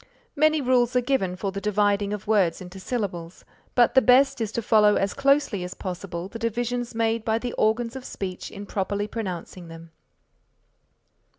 Many 0.35 0.61
rules 0.61 0.95
are 0.95 1.01
given 1.01 1.35
for 1.35 1.51
the 1.51 1.61
dividing 1.61 2.11
of 2.11 2.25
words 2.25 2.59
into 2.59 2.79
syllables, 2.79 3.45
but 3.75 3.93
the 3.93 4.01
best 4.01 4.41
is 4.41 4.51
to 4.53 4.61
follow 4.63 4.95
as 4.95 5.13
closely 5.13 5.63
as 5.63 5.75
possible 5.75 6.27
the 6.27 6.39
divisions 6.39 6.95
made 6.95 7.23
by 7.23 7.37
the 7.37 7.53
organs 7.53 7.95
of 7.95 8.03
speech 8.03 8.49
in 8.49 8.65
properly 8.65 9.05
pronouncing 9.07 9.67
them. 9.67 9.91